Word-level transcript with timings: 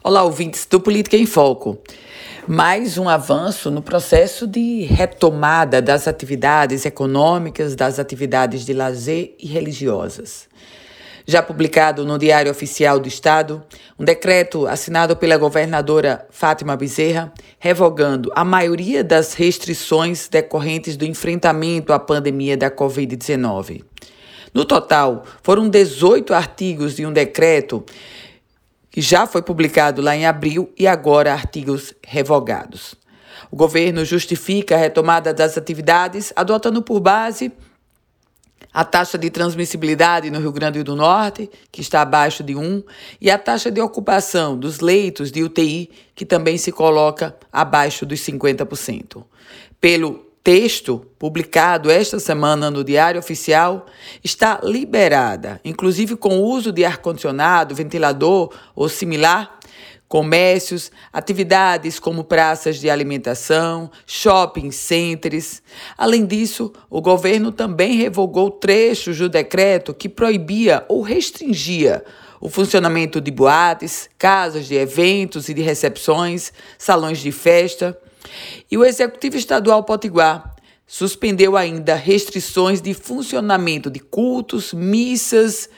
Olá, 0.00 0.22
ouvintes 0.22 0.64
do 0.64 0.78
Política 0.78 1.16
em 1.16 1.26
Foco. 1.26 1.76
Mais 2.46 2.96
um 2.98 3.08
avanço 3.08 3.68
no 3.68 3.82
processo 3.82 4.46
de 4.46 4.82
retomada 4.82 5.82
das 5.82 6.06
atividades 6.06 6.86
econômicas, 6.86 7.74
das 7.74 7.98
atividades 7.98 8.64
de 8.64 8.72
lazer 8.72 9.34
e 9.40 9.46
religiosas. 9.48 10.48
Já 11.26 11.42
publicado 11.42 12.06
no 12.06 12.16
Diário 12.16 12.48
Oficial 12.48 13.00
do 13.00 13.08
Estado, 13.08 13.60
um 13.98 14.04
decreto 14.04 14.68
assinado 14.68 15.16
pela 15.16 15.36
governadora 15.36 16.24
Fátima 16.30 16.76
Bezerra, 16.76 17.32
revogando 17.58 18.30
a 18.36 18.44
maioria 18.44 19.02
das 19.02 19.34
restrições 19.34 20.28
decorrentes 20.28 20.96
do 20.96 21.04
enfrentamento 21.04 21.92
à 21.92 21.98
pandemia 21.98 22.56
da 22.56 22.70
Covid-19. 22.70 23.82
No 24.54 24.64
total, 24.64 25.24
foram 25.42 25.68
18 25.68 26.32
artigos 26.32 26.94
de 26.96 27.04
um 27.04 27.12
decreto 27.12 27.84
que 28.98 29.02
já 29.02 29.28
foi 29.28 29.42
publicado 29.42 30.02
lá 30.02 30.16
em 30.16 30.26
abril 30.26 30.72
e 30.76 30.84
agora 30.84 31.32
artigos 31.32 31.94
revogados. 32.04 32.96
O 33.48 33.54
governo 33.54 34.04
justifica 34.04 34.74
a 34.74 34.78
retomada 34.78 35.32
das 35.32 35.56
atividades 35.56 36.32
adotando 36.34 36.82
por 36.82 36.98
base 36.98 37.52
a 38.74 38.84
taxa 38.84 39.16
de 39.16 39.30
transmissibilidade 39.30 40.32
no 40.32 40.40
Rio 40.40 40.50
Grande 40.50 40.82
do 40.82 40.96
Norte, 40.96 41.48
que 41.70 41.80
está 41.80 42.02
abaixo 42.02 42.42
de 42.42 42.56
1, 42.56 42.82
e 43.20 43.30
a 43.30 43.38
taxa 43.38 43.70
de 43.70 43.80
ocupação 43.80 44.58
dos 44.58 44.80
leitos 44.80 45.30
de 45.30 45.44
UTI, 45.44 45.88
que 46.12 46.26
também 46.26 46.58
se 46.58 46.72
coloca 46.72 47.36
abaixo 47.52 48.04
dos 48.04 48.18
50%. 48.18 49.22
Pelo 49.80 50.27
texto 50.48 51.04
publicado 51.18 51.90
esta 51.90 52.18
semana 52.18 52.70
no 52.70 52.82
Diário 52.82 53.20
Oficial 53.20 53.84
está 54.24 54.58
liberada, 54.62 55.60
inclusive 55.62 56.16
com 56.16 56.38
o 56.38 56.42
uso 56.42 56.72
de 56.72 56.86
ar-condicionado, 56.86 57.74
ventilador 57.74 58.50
ou 58.74 58.88
similar, 58.88 59.58
comércios, 60.08 60.90
atividades 61.12 62.00
como 62.00 62.24
praças 62.24 62.80
de 62.80 62.88
alimentação, 62.88 63.90
shopping 64.06 64.70
centers. 64.70 65.60
Além 65.98 66.24
disso, 66.24 66.72
o 66.88 67.02
governo 67.02 67.52
também 67.52 67.96
revogou 67.98 68.50
trechos 68.50 69.18
do 69.18 69.28
decreto 69.28 69.92
que 69.92 70.08
proibia 70.08 70.82
ou 70.88 71.02
restringia 71.02 72.02
o 72.40 72.48
funcionamento 72.48 73.20
de 73.20 73.30
boates, 73.30 74.08
casas 74.16 74.66
de 74.66 74.76
eventos 74.76 75.50
e 75.50 75.52
de 75.52 75.60
recepções, 75.60 76.54
salões 76.78 77.18
de 77.18 77.32
festa 77.32 77.98
e 78.70 78.76
o 78.76 78.84
Executivo 78.84 79.36
Estadual 79.36 79.84
Potiguar 79.84 80.56
suspendeu 80.86 81.56
ainda 81.56 81.94
restrições 81.94 82.80
de 82.80 82.94
funcionamento 82.94 83.90
de 83.90 84.00
cultos, 84.00 84.72
missas, 84.72 85.68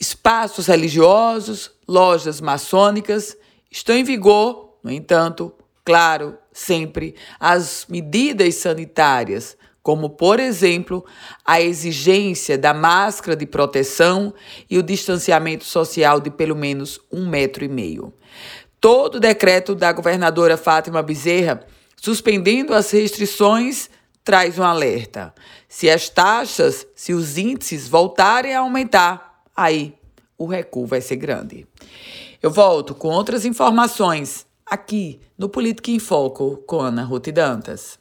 espaços 0.00 0.66
religiosos, 0.66 1.70
lojas 1.86 2.40
maçônicas. 2.40 3.36
Estão 3.70 3.94
em 3.94 4.02
vigor, 4.02 4.78
no 4.82 4.90
entanto, 4.90 5.52
claro, 5.84 6.38
sempre 6.52 7.14
as 7.38 7.86
medidas 7.88 8.54
sanitárias, 8.54 9.56
como, 9.82 10.08
por 10.08 10.40
exemplo, 10.40 11.04
a 11.44 11.60
exigência 11.60 12.56
da 12.56 12.72
máscara 12.72 13.36
de 13.36 13.44
proteção 13.44 14.32
e 14.70 14.78
o 14.78 14.82
distanciamento 14.82 15.64
social 15.64 16.18
de 16.20 16.30
pelo 16.30 16.56
menos 16.56 16.98
um 17.12 17.28
metro 17.28 17.62
e 17.62 17.68
meio. 17.68 18.14
Todo 18.84 19.14
o 19.14 19.20
decreto 19.20 19.74
da 19.74 19.90
governadora 19.92 20.58
Fátima 20.58 21.02
Bezerra, 21.02 21.64
suspendendo 21.96 22.74
as 22.74 22.90
restrições, 22.90 23.88
traz 24.22 24.58
um 24.58 24.62
alerta. 24.62 25.34
Se 25.66 25.88
as 25.88 26.10
taxas, 26.10 26.86
se 26.94 27.14
os 27.14 27.38
índices 27.38 27.88
voltarem 27.88 28.54
a 28.54 28.60
aumentar, 28.60 29.42
aí 29.56 29.94
o 30.36 30.44
recuo 30.44 30.84
vai 30.84 31.00
ser 31.00 31.16
grande. 31.16 31.66
Eu 32.42 32.50
volto 32.50 32.94
com 32.94 33.08
outras 33.08 33.46
informações 33.46 34.44
aqui 34.66 35.18
no 35.38 35.48
Política 35.48 35.90
em 35.90 35.98
Foco 35.98 36.58
com 36.66 36.78
Ana 36.78 37.04
Ruth 37.04 37.28
Dantas. 37.28 37.98